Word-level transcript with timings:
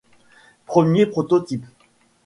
Premier 0.65 1.05
prototype. 1.05 1.63